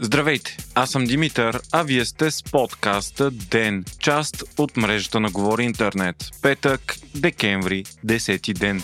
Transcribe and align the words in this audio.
Здравейте, 0.00 0.56
аз 0.74 0.90
съм 0.90 1.04
Димитър, 1.04 1.60
а 1.72 1.82
вие 1.82 2.04
сте 2.04 2.30
с 2.30 2.42
подкаста 2.42 3.30
ДЕН, 3.30 3.84
част 3.98 4.44
от 4.58 4.76
мрежата 4.76 5.20
на 5.20 5.30
Говори 5.30 5.64
Интернет. 5.64 6.16
Петък, 6.42 6.96
декември, 7.14 7.84
10 8.06 8.58
ден. 8.58 8.82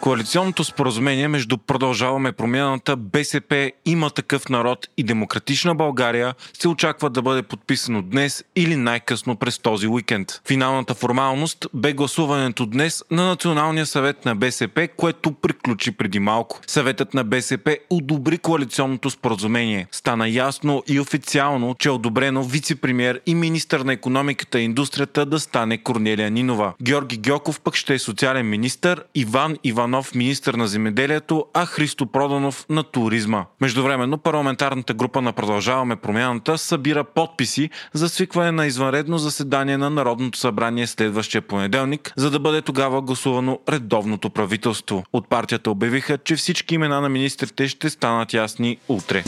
Коалиционното 0.00 0.64
споразумение 0.64 1.28
между 1.28 1.58
Продължаваме 1.58 2.32
промяната, 2.32 2.96
БСП, 2.96 3.72
Има 3.84 4.10
такъв 4.10 4.48
народ 4.48 4.88
и 4.96 5.02
Демократична 5.02 5.74
България 5.74 6.34
се 6.60 6.68
очаква 6.68 7.10
да 7.10 7.22
бъде 7.22 7.42
подписано 7.42 8.02
днес 8.02 8.44
или 8.56 8.76
най-късно 8.76 9.36
през 9.36 9.58
този 9.58 9.86
уикенд. 9.86 10.40
Финалната 10.48 10.94
формалност 10.94 11.66
бе 11.74 11.92
гласуването 11.92 12.66
днес 12.66 13.04
на 13.10 13.26
Националния 13.26 13.86
съвет 13.86 14.24
на 14.24 14.36
БСП, 14.36 14.88
което 14.96 15.32
приключи 15.32 15.90
преди 15.90 16.18
малко. 16.18 16.60
Съветът 16.66 17.14
на 17.14 17.24
БСП 17.24 17.76
одобри 17.90 18.38
коалиционното 18.38 19.10
споразумение. 19.10 19.86
Стана 19.92 20.28
ясно 20.28 20.82
и 20.88 21.00
официално, 21.00 21.74
че 21.78 21.88
е 21.88 21.92
одобрено 21.92 22.44
вице-премьер 22.44 23.20
и 23.26 23.34
министър 23.34 23.80
на 23.80 23.92
економиката 23.92 24.60
и 24.60 24.64
индустрията 24.64 25.26
да 25.26 25.40
стане 25.40 25.78
Корнелия 25.78 26.30
Нинова. 26.30 26.72
Георги 26.82 27.16
Гьоков 27.16 27.60
пък 27.60 27.76
ще 27.76 27.94
е 27.94 27.98
социален 27.98 28.48
министър, 28.48 29.04
Иван 29.14 29.56
Иван 29.64 29.89
Иванов, 29.90 30.14
министър 30.14 30.54
на 30.54 30.68
земеделието, 30.68 31.46
а 31.54 31.66
Христо 31.66 32.06
Проданов 32.06 32.66
на 32.68 32.82
туризма. 32.82 33.44
Междувременно 33.60 34.18
парламентарната 34.18 34.94
група 34.94 35.22
на 35.22 35.32
Продължаваме 35.32 35.96
промяната 35.96 36.58
събира 36.58 37.04
подписи 37.04 37.70
за 37.92 38.08
свикване 38.08 38.52
на 38.52 38.66
извънредно 38.66 39.18
заседание 39.18 39.76
на 39.76 39.90
Народното 39.90 40.38
събрание 40.38 40.86
следващия 40.86 41.42
понеделник, 41.42 42.12
за 42.16 42.30
да 42.30 42.38
бъде 42.40 42.62
тогава 42.62 43.02
гласувано 43.02 43.58
редовното 43.68 44.30
правителство. 44.30 45.04
От 45.12 45.28
партията 45.28 45.70
обявиха, 45.70 46.18
че 46.18 46.36
всички 46.36 46.74
имена 46.74 47.00
на 47.00 47.08
министрите 47.08 47.68
ще 47.68 47.90
станат 47.90 48.34
ясни 48.34 48.78
утре. 48.88 49.24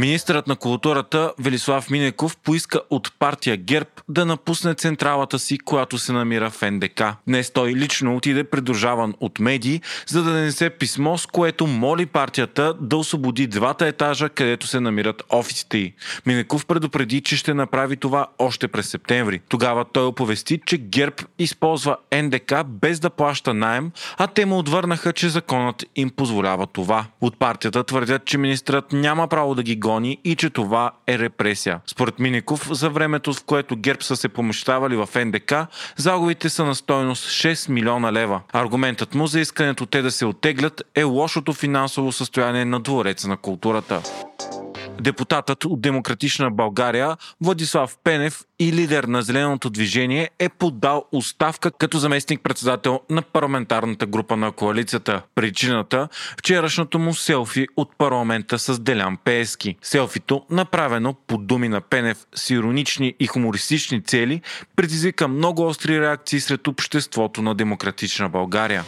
Министърът 0.00 0.46
на 0.46 0.56
културата 0.56 1.32
Велислав 1.38 1.90
Минеков 1.90 2.36
поиска 2.36 2.80
от 2.90 3.12
партия 3.18 3.56
ГЕРБ 3.56 3.90
да 4.08 4.26
напусне 4.26 4.74
централата 4.74 5.38
си, 5.38 5.58
която 5.58 5.98
се 5.98 6.12
намира 6.12 6.50
в 6.50 6.70
НДК. 6.70 7.02
Днес 7.28 7.50
той 7.50 7.74
лично 7.74 8.16
отиде 8.16 8.44
придружаван 8.44 9.14
от 9.20 9.38
медии, 9.38 9.80
за 10.06 10.22
да 10.22 10.30
нанесе 10.30 10.70
писмо, 10.70 11.18
с 11.18 11.26
което 11.26 11.66
моли 11.66 12.06
партията 12.06 12.74
да 12.80 12.96
освободи 12.96 13.46
двата 13.46 13.86
етажа, 13.86 14.28
където 14.28 14.66
се 14.66 14.80
намират 14.80 15.22
офисите 15.30 15.78
й. 15.78 15.94
Минеков 16.26 16.66
предупреди, 16.66 17.20
че 17.20 17.36
ще 17.36 17.54
направи 17.54 17.96
това 17.96 18.26
още 18.38 18.68
през 18.68 18.88
септември. 18.88 19.40
Тогава 19.48 19.84
той 19.92 20.06
оповести, 20.06 20.60
че 20.66 20.78
ГЕРБ 20.78 21.16
използва 21.38 21.96
НДК 22.22 22.52
без 22.66 23.00
да 23.00 23.10
плаща 23.10 23.54
найем, 23.54 23.90
а 24.18 24.26
те 24.26 24.46
му 24.46 24.58
отвърнаха, 24.58 25.12
че 25.12 25.28
законът 25.28 25.84
им 25.96 26.10
позволява 26.10 26.66
това. 26.66 27.06
От 27.20 27.38
партията 27.38 27.84
твърдят, 27.84 28.24
че 28.24 28.38
министрът 28.38 28.92
няма 28.92 29.28
право 29.28 29.54
да 29.54 29.62
ги 29.62 29.76
гони 29.76 29.89
и 30.24 30.36
че 30.38 30.50
това 30.50 30.92
е 31.06 31.18
репресия. 31.18 31.80
Според 31.86 32.18
Минеков, 32.18 32.68
за 32.72 32.90
времето, 32.90 33.32
в 33.32 33.44
което 33.44 33.76
ГЕРБ 33.76 34.02
са 34.02 34.16
се 34.16 34.28
помощавали 34.28 34.96
в 34.96 35.08
НДК, 35.24 35.54
загубите 35.96 36.48
са 36.48 36.64
на 36.64 36.74
стойност 36.74 37.28
6 37.28 37.70
милиона 37.70 38.12
лева. 38.12 38.40
Аргументът 38.52 39.14
му 39.14 39.26
за 39.26 39.40
искането 39.40 39.86
те 39.86 40.02
да 40.02 40.10
се 40.10 40.24
оттеглят 40.24 40.82
е 40.94 41.02
лошото 41.02 41.52
финансово 41.52 42.12
състояние 42.12 42.64
на 42.64 42.80
двореца 42.80 43.28
на 43.28 43.36
културата. 43.36 44.02
Депутатът 45.00 45.64
от 45.64 45.80
Демократична 45.80 46.50
България 46.50 47.16
Владислав 47.40 47.96
Пенев 48.04 48.44
и 48.58 48.72
лидер 48.72 49.04
на 49.04 49.22
Зеленото 49.22 49.70
движение 49.70 50.30
е 50.38 50.48
подал 50.48 51.04
оставка 51.12 51.70
като 51.70 51.98
заместник-председател 51.98 53.00
на 53.10 53.22
парламентарната 53.22 54.06
група 54.06 54.36
на 54.36 54.52
коалицията. 54.52 55.22
Причината– 55.34 56.08
вчерашното 56.38 56.98
му 56.98 57.14
селфи 57.14 57.66
от 57.76 57.98
парламента 57.98 58.58
с 58.58 58.78
Делян 58.78 59.16
Пески. 59.24 59.76
Селфито, 59.82 60.42
направено 60.50 61.14
по 61.26 61.38
думи 61.38 61.68
на 61.68 61.80
Пенев 61.80 62.18
с 62.34 62.50
иронични 62.50 63.14
и 63.20 63.26
хумористични 63.26 64.02
цели, 64.02 64.40
предизвика 64.76 65.28
много 65.28 65.66
остри 65.66 66.00
реакции 66.00 66.40
сред 66.40 66.66
обществото 66.66 67.42
на 67.42 67.54
Демократична 67.54 68.28
България. 68.28 68.84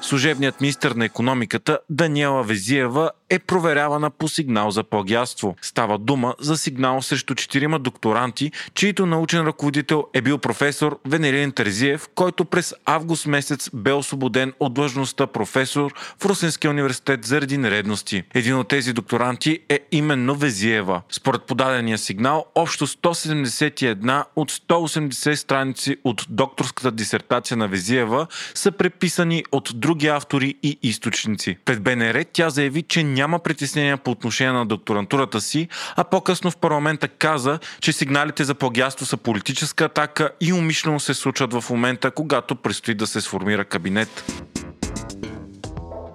Служебният 0.00 0.60
министр 0.60 0.94
на 0.94 1.04
економиката 1.04 1.78
Даниела 1.90 2.42
Везиева 2.42 3.10
е 3.30 3.38
проверявана 3.38 4.10
по 4.10 4.28
сигнал 4.28 4.70
за 4.70 4.84
плагиатство. 4.84 5.56
Става 5.62 5.98
дума 5.98 6.34
за 6.40 6.56
сигнал 6.56 7.02
срещу 7.02 7.34
четирима 7.34 7.78
докторанти, 7.78 8.52
чието 8.74 9.06
научен 9.06 9.46
ръководител 9.46 10.04
е 10.14 10.20
бил 10.20 10.38
професор 10.38 10.98
Венерин 11.04 11.52
Терзиев, 11.52 12.08
който 12.14 12.44
през 12.44 12.74
август 12.84 13.26
месец 13.26 13.70
бе 13.74 13.92
освободен 13.92 14.52
от 14.60 14.74
длъжността 14.74 15.26
професор 15.26 15.94
в 16.22 16.24
Русинския 16.24 16.70
университет 16.70 17.24
заради 17.24 17.58
нередности. 17.58 18.22
Един 18.34 18.56
от 18.56 18.68
тези 18.68 18.92
докторанти 18.92 19.58
е 19.68 19.80
именно 19.92 20.34
Везиева. 20.34 21.02
Според 21.10 21.42
подадения 21.42 21.98
сигнал, 21.98 22.46
общо 22.54 22.86
171 22.86 24.24
от 24.36 24.52
180 24.52 25.34
страници 25.34 25.96
от 26.04 26.26
докторската 26.28 26.92
дисертация 26.92 27.56
на 27.56 27.68
Везиева 27.68 28.26
са 28.54 28.72
преписани 28.72 29.44
от 29.52 29.70
други 29.74 30.06
автори 30.06 30.54
и 30.62 30.78
източници. 30.82 31.56
Пред 31.64 31.82
БНР 31.82 32.24
тя 32.32 32.50
заяви, 32.50 32.82
че 32.82 33.02
няма 33.16 33.38
притеснения 33.38 33.96
по 33.96 34.10
отношение 34.10 34.52
на 34.52 34.66
докторантурата 34.66 35.40
си, 35.40 35.68
а 35.96 36.04
по-късно 36.04 36.50
в 36.50 36.56
парламента 36.56 37.08
каза, 37.08 37.58
че 37.80 37.92
сигналите 37.92 38.44
за 38.44 38.54
плагиатство 38.54 39.06
са 39.06 39.16
политическа 39.16 39.84
атака 39.84 40.30
и 40.40 40.52
умишлено 40.52 41.00
се 41.00 41.14
случват 41.14 41.52
в 41.52 41.64
момента, 41.70 42.10
когато 42.10 42.56
предстои 42.56 42.94
да 42.94 43.06
се 43.06 43.20
сформира 43.20 43.64
кабинет. 43.64 44.24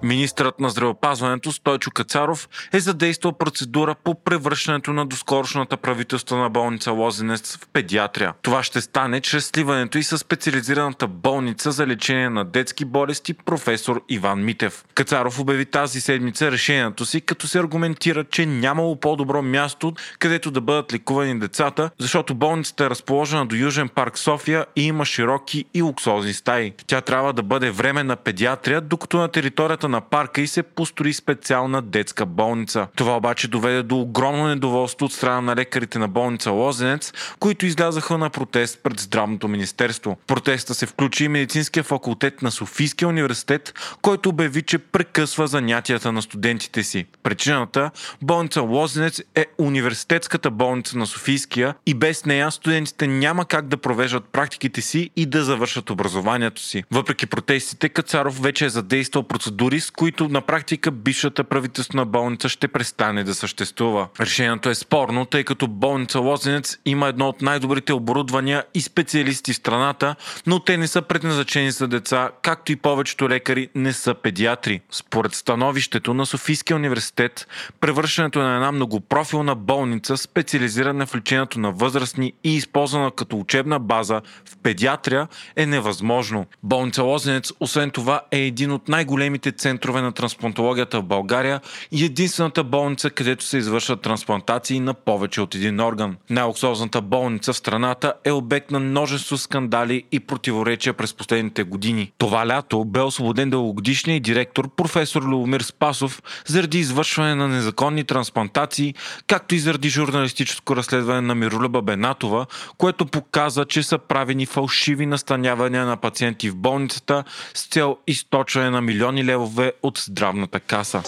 Министърът 0.02 0.60
на 0.60 0.70
здравеопазването 0.70 1.52
Стойчо 1.52 1.90
Кацаров 1.90 2.48
е 2.72 2.80
задействал 2.80 3.32
процедура 3.32 3.94
по 4.04 4.14
превръщането 4.14 4.92
на 4.92 5.06
доскорошната 5.06 5.76
правителствена 5.76 6.50
болница 6.50 6.92
Лозенец 6.92 7.56
в 7.56 7.68
педиатрия. 7.72 8.34
Това 8.42 8.62
ще 8.62 8.80
стане 8.80 9.20
чрез 9.20 9.46
сливането 9.46 9.98
и 9.98 10.02
с 10.02 10.18
специализираната 10.18 11.06
болница 11.06 11.72
за 11.72 11.86
лечение 11.86 12.30
на 12.30 12.44
детски 12.44 12.84
болести 12.84 13.34
професор 13.34 14.02
Иван 14.08 14.44
Митев. 14.44 14.84
Кацаров 14.94 15.40
обяви 15.40 15.66
тази 15.66 16.00
седмица 16.00 16.50
решението 16.50 17.04
си, 17.04 17.20
като 17.20 17.46
се 17.48 17.58
аргументира, 17.58 18.24
че 18.24 18.46
нямало 18.46 18.96
по-добро 18.96 19.42
място, 19.42 19.92
където 20.18 20.50
да 20.50 20.60
бъдат 20.60 20.92
лекувани 20.92 21.38
децата, 21.38 21.90
защото 21.98 22.34
болницата 22.34 22.84
е 22.84 22.90
разположена 22.90 23.46
до 23.46 23.56
Южен 23.56 23.88
парк 23.88 24.18
София 24.18 24.66
и 24.76 24.86
има 24.86 25.04
широки 25.04 25.64
и 25.74 25.82
луксозни 25.82 26.32
стаи. 26.32 26.72
Тя 26.86 27.00
трябва 27.00 27.32
да 27.32 27.42
бъде 27.42 27.70
временна 27.70 28.16
педиатрия, 28.16 28.80
докато 28.80 29.16
на 29.16 29.28
територията 29.28 29.88
на 29.92 30.00
парка 30.00 30.40
и 30.40 30.46
се 30.46 30.62
построи 30.62 31.12
специална 31.12 31.82
детска 31.82 32.26
болница. 32.26 32.86
Това 32.96 33.16
обаче 33.16 33.48
доведе 33.48 33.82
до 33.82 33.96
огромно 33.96 34.48
недоволство 34.48 35.06
от 35.06 35.12
страна 35.12 35.40
на 35.40 35.56
лекарите 35.56 35.98
на 35.98 36.08
болница 36.08 36.50
Лозенец, 36.50 37.12
които 37.38 37.66
излязаха 37.66 38.18
на 38.18 38.30
протест 38.30 38.80
пред 38.82 39.00
Здравното 39.00 39.48
министерство. 39.48 40.16
протеста 40.26 40.74
се 40.74 40.86
включи 40.86 41.24
и 41.24 41.28
медицинския 41.28 41.82
факултет 41.82 42.42
на 42.42 42.50
Софийския 42.50 43.08
университет, 43.08 43.74
който 44.02 44.28
обяви, 44.28 44.62
че 44.62 44.78
прекъсва 44.78 45.46
занятията 45.46 46.12
на 46.12 46.22
студентите 46.22 46.82
си. 46.82 47.06
Причината 47.22 47.90
болница 48.22 48.62
Лозенец 48.62 49.20
е 49.34 49.46
университетската 49.58 50.50
болница 50.50 50.98
на 50.98 51.06
Софийския 51.06 51.74
и 51.86 51.94
без 51.94 52.24
нея 52.24 52.50
студентите 52.50 53.06
няма 53.06 53.44
как 53.44 53.68
да 53.68 53.76
провеждат 53.76 54.24
практиките 54.24 54.80
си 54.80 55.10
и 55.16 55.26
да 55.26 55.44
завършат 55.44 55.90
образованието 55.90 56.62
си. 56.62 56.84
Въпреки 56.90 57.26
протестите, 57.26 57.88
Кацаров 57.88 58.42
вече 58.42 58.64
е 58.64 58.68
задействал 58.68 59.22
процедури, 59.22 59.80
с 59.82 59.90
които 59.90 60.28
на 60.28 60.40
практика 60.40 60.90
бившата 60.90 61.44
правителствена 61.44 62.06
болница 62.06 62.48
ще 62.48 62.68
престане 62.68 63.24
да 63.24 63.34
съществува. 63.34 64.08
Решението 64.20 64.68
е 64.68 64.74
спорно, 64.74 65.24
тъй 65.24 65.44
като 65.44 65.68
болница 65.68 66.18
Лозенец 66.18 66.78
има 66.84 67.08
едно 67.08 67.28
от 67.28 67.42
най-добрите 67.42 67.92
оборудвания 67.92 68.64
и 68.74 68.80
специалисти 68.80 69.52
в 69.52 69.56
страната, 69.56 70.14
но 70.46 70.58
те 70.58 70.76
не 70.76 70.86
са 70.86 71.02
предназначени 71.02 71.70
за 71.70 71.88
деца, 71.88 72.30
както 72.42 72.72
и 72.72 72.76
повечето 72.76 73.28
лекари 73.28 73.68
не 73.74 73.92
са 73.92 74.14
педиатри. 74.14 74.80
Според 74.90 75.34
становището 75.34 76.14
на 76.14 76.26
Софийския 76.26 76.76
университет, 76.76 77.48
превръщането 77.80 78.38
на 78.38 78.54
една 78.54 78.72
многопрофилна 78.72 79.54
болница, 79.54 80.16
специализирана 80.16 81.06
в 81.06 81.14
лечението 81.14 81.60
на 81.60 81.72
възрастни 81.72 82.32
и 82.44 82.56
използвана 82.56 83.10
като 83.10 83.38
учебна 83.38 83.78
база 83.78 84.20
в 84.44 84.56
педиатрия 84.62 85.28
е 85.56 85.66
невъзможно. 85.66 86.46
Болница 86.62 87.02
Лозенец, 87.02 87.52
освен 87.60 87.90
това, 87.90 88.20
е 88.30 88.38
един 88.38 88.72
от 88.72 88.88
най-големите 88.88 89.52
центрове 89.52 89.71
центрове 89.72 90.02
на 90.02 90.12
трансплантологията 90.12 91.00
в 91.00 91.04
България 91.04 91.60
и 91.92 92.04
единствената 92.04 92.64
болница, 92.64 93.10
където 93.10 93.44
се 93.44 93.58
извършват 93.58 94.00
трансплантации 94.00 94.80
на 94.80 94.94
повече 94.94 95.40
от 95.40 95.54
един 95.54 95.80
орган. 95.80 96.16
Най-луксозната 96.30 97.00
болница 97.00 97.52
в 97.52 97.56
страната 97.56 98.12
е 98.24 98.32
обект 98.32 98.70
на 98.70 98.80
множество 98.80 99.38
скандали 99.38 100.02
и 100.12 100.20
противоречия 100.20 100.94
през 100.94 101.14
последните 101.14 101.62
години. 101.62 102.12
Това 102.18 102.46
лято 102.46 102.84
бе 102.84 103.00
освободен 103.00 103.50
дългогодишният 103.50 104.22
директор 104.22 104.68
професор 104.76 105.22
Любомир 105.22 105.60
Спасов 105.60 106.22
заради 106.46 106.78
извършване 106.78 107.34
на 107.34 107.48
незаконни 107.48 108.04
трансплантации, 108.04 108.94
както 109.26 109.54
и 109.54 109.58
заради 109.58 109.88
журналистическо 109.88 110.76
разследване 110.76 111.20
на 111.20 111.34
Миролюба 111.34 111.82
Бенатова, 111.82 112.46
което 112.78 113.06
показа, 113.06 113.64
че 113.64 113.82
са 113.82 113.98
правени 113.98 114.46
фалшиви 114.46 115.06
настанявания 115.06 115.86
на 115.86 115.96
пациенти 115.96 116.50
в 116.50 116.56
болницата 116.56 117.24
с 117.54 117.66
цел 117.66 117.96
източване 118.06 118.70
на 118.70 118.80
милиони 118.80 119.24
левове 119.24 119.61
от 119.82 119.98
здравната 119.98 120.60
каса. 120.60 121.02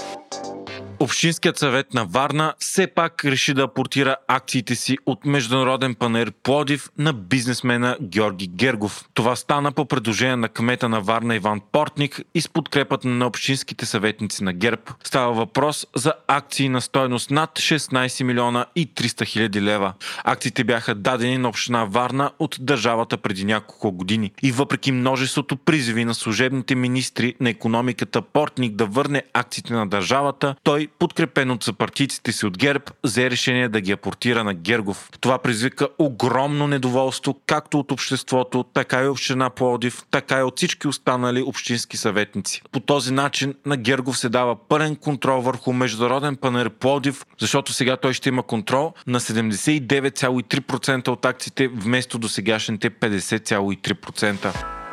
Общинският 1.01 1.59
съвет 1.59 1.95
на 1.95 2.05
Варна 2.05 2.55
все 2.59 2.87
пак 2.87 3.25
реши 3.25 3.55
да 3.55 3.63
апортира 3.63 4.17
акциите 4.29 4.75
си 4.75 4.99
от 5.07 5.25
Международен 5.25 5.95
панер 5.95 6.33
Плодив 6.43 6.91
на 6.99 7.13
бизнесмена 7.13 7.97
Георги 8.03 8.47
Гергов. 8.47 9.05
Това 9.15 9.37
стана 9.37 9.73
по 9.73 9.85
предложение 9.85 10.37
на 10.37 10.49
кмета 10.49 10.89
на 10.89 11.01
Варна 11.01 11.35
Иван 11.35 11.61
Портник 11.73 12.21
и 12.35 12.41
с 12.41 12.49
подкрепата 12.49 13.09
на 13.09 13.27
общинските 13.27 13.87
съветници 13.87 14.45
на 14.45 14.53
ГЕРБ. 14.53 14.83
Става 15.05 15.33
въпрос 15.33 15.87
за 15.97 16.13
акции 16.29 16.69
на 16.69 16.81
стоеност 16.81 17.31
над 17.31 17.51
16 17.51 18.23
милиона 18.23 18.67
и 18.77 18.89
300 18.89 19.27
хиляди 19.27 19.63
лева. 19.63 19.93
Акциите 20.25 20.65
бяха 20.65 20.95
дадени 20.95 21.39
на 21.39 21.49
община 21.49 21.85
Варна 21.85 22.31
от 22.39 22.57
държавата 22.61 23.17
преди 23.17 23.45
няколко 23.45 23.93
години. 23.93 24.33
И 24.43 24.53
въпреки 24.53 24.93
множеството 24.93 25.57
призиви 25.57 26.05
на 26.05 26.15
служебните 26.15 26.75
министри 26.75 27.35
на 27.41 27.51
економиката 27.51 28.23
Портник 28.23 28.75
да 28.75 28.87
върне 28.87 29.23
акциите 29.35 29.73
на 29.73 29.87
държавата, 29.87 30.55
той 30.63 30.84
подкрепен 30.99 31.51
от 31.51 31.65
съпартийците 31.65 32.33
си 32.33 32.47
от 32.47 32.59
ГЕРБ, 32.59 32.85
взе 33.05 33.31
решение 33.31 33.69
да 33.69 33.81
ги 33.81 33.93
апортира 33.93 34.45
на 34.45 34.55
Гергов. 34.55 35.11
Това 35.21 35.39
предизвика 35.39 35.89
огромно 35.99 36.67
недоволство 36.67 37.41
както 37.47 37.79
от 37.79 37.93
обществото, 37.93 38.65
така 38.75 39.03
и 39.03 39.09
община 39.09 39.51
Плодив, 39.51 40.03
така 40.11 40.39
и 40.39 40.43
от 40.43 40.57
всички 40.57 40.89
останали 40.89 41.43
общински 41.43 41.97
съветници. 41.97 42.63
По 42.73 42.81
този 42.81 43.13
начин 43.13 43.55
на 43.67 43.77
Гергов 43.77 44.19
се 44.19 44.29
дава 44.29 44.69
пълен 44.69 44.97
контрол 44.97 45.41
върху 45.41 45.73
Международен 45.73 46.37
панер 46.37 46.71
Плодив, 46.71 47.27
защото 47.39 47.73
сега 47.73 47.97
той 47.97 48.13
ще 48.13 48.29
има 48.29 48.43
контрол 48.43 48.93
на 49.07 49.21
79,3% 49.21 51.09
от 51.09 51.25
акциите 51.25 51.69
вместо 51.69 52.19
до 52.19 52.29
сегашните 52.29 52.91
50,3%. 52.91 54.84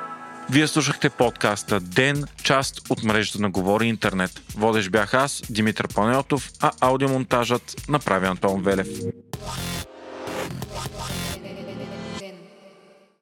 Вие 0.52 0.68
слушахте 0.68 1.10
подкаста 1.10 1.80
Ден, 1.80 2.24
част 2.44 2.82
от 2.90 3.04
мрежата 3.04 3.40
на 3.42 3.50
Говори 3.50 3.88
Интернет. 3.88 4.42
Водещ 4.56 4.90
бях 4.90 5.14
аз, 5.14 5.44
Димитър 5.50 5.88
Панелтов, 5.88 6.52
а 6.62 6.72
аудиомонтажът 6.80 7.76
направи 7.90 8.28
Антон 8.28 8.64
Велев. 8.64 8.88